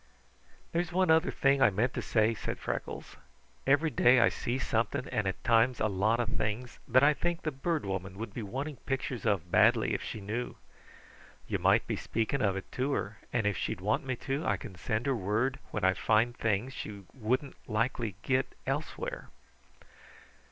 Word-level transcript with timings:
"There's 0.71 0.91
one 0.91 1.11
other 1.11 1.29
thing 1.29 1.61
I 1.61 1.69
meant 1.69 1.93
to 1.93 2.01
say," 2.01 2.33
said 2.33 2.57
Freckles. 2.57 3.17
"Every 3.67 3.91
day 3.91 4.19
I 4.19 4.29
see 4.29 4.57
something, 4.57 5.07
and 5.09 5.27
at 5.27 5.43
times 5.43 5.79
a 5.79 5.85
lot 5.85 6.19
of 6.19 6.29
things, 6.29 6.79
that 6.87 7.03
I 7.03 7.13
think 7.13 7.43
the 7.43 7.51
Bird 7.51 7.85
Woman 7.85 8.17
would 8.17 8.33
be 8.33 8.41
wanting 8.41 8.77
pictures 8.77 9.27
of 9.27 9.51
badly, 9.51 9.93
if 9.93 10.01
she 10.01 10.19
knew. 10.19 10.55
You 11.47 11.59
might 11.59 11.85
be 11.85 11.95
speaking 11.95 12.41
of 12.41 12.55
it 12.57 12.71
to 12.71 12.93
her, 12.93 13.19
and 13.31 13.45
if 13.45 13.55
she'd 13.55 13.79
want 13.79 14.03
me 14.03 14.15
to, 14.25 14.43
I 14.43 14.57
can 14.57 14.73
send 14.73 15.05
her 15.05 15.15
word 15.15 15.59
when 15.69 15.83
I 15.83 15.93
find 15.93 16.35
things 16.35 16.73
she 16.73 17.03
wouldn't 17.13 17.57
likely 17.69 18.15
get 18.23 18.47
elsewhere." 18.65 19.29